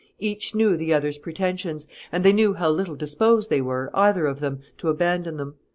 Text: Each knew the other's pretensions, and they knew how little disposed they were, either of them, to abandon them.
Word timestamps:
Each 0.17 0.55
knew 0.55 0.77
the 0.77 0.95
other's 0.95 1.19
pretensions, 1.19 1.85
and 2.11 2.25
they 2.25 2.33
knew 2.33 2.55
how 2.55 2.71
little 2.71 2.95
disposed 2.95 3.51
they 3.51 3.61
were, 3.61 3.91
either 3.93 4.25
of 4.25 4.39
them, 4.39 4.61
to 4.77 4.89
abandon 4.89 5.37
them. 5.37 5.57